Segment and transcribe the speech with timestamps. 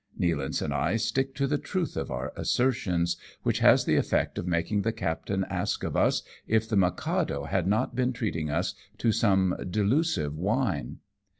[0.19, 4.47] Nealance and I stick to the truth of our assertions, which has the effect of
[4.47, 9.11] making the captain ask of us if the Mikado had not been treating us to
[9.11, 11.01] some delusive wine.